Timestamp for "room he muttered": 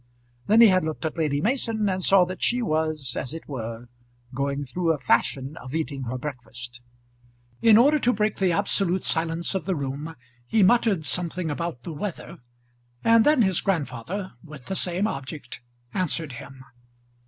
9.75-11.05